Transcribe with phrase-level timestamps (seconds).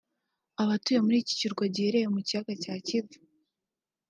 [0.61, 3.15] Abatuye muri iki kirwa giherereye mu kiyaga cya Kivu